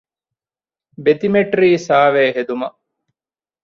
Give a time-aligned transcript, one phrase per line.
[1.03, 2.77] ބެތިމެޓްރީ ސަރވޭ ހެދުމަށް